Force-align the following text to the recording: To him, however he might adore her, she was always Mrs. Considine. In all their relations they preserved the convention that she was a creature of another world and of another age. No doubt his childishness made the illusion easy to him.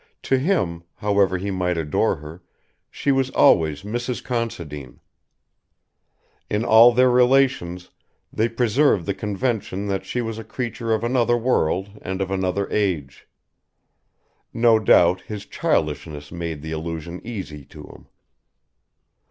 To 0.23 0.39
him, 0.39 0.81
however 0.95 1.37
he 1.37 1.51
might 1.51 1.77
adore 1.77 2.15
her, 2.15 2.41
she 2.89 3.11
was 3.11 3.29
always 3.29 3.83
Mrs. 3.83 4.23
Considine. 4.23 4.99
In 6.49 6.65
all 6.65 6.91
their 6.91 7.11
relations 7.11 7.91
they 8.33 8.49
preserved 8.49 9.05
the 9.05 9.13
convention 9.13 9.85
that 9.89 10.03
she 10.03 10.19
was 10.19 10.39
a 10.39 10.43
creature 10.43 10.91
of 10.91 11.03
another 11.03 11.37
world 11.37 11.99
and 12.01 12.19
of 12.19 12.31
another 12.31 12.67
age. 12.71 13.27
No 14.55 14.79
doubt 14.79 15.21
his 15.21 15.45
childishness 15.45 16.31
made 16.31 16.63
the 16.63 16.71
illusion 16.71 17.21
easy 17.23 17.63
to 17.65 17.83
him. 17.83 18.07